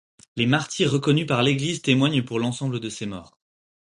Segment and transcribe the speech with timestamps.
[0.35, 3.37] Les martyrs reconnus par l'Église témoignent pour l'ensemble de ces morts.